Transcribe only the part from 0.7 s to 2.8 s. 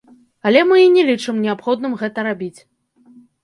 і не лічым неабходным гэта рабіць.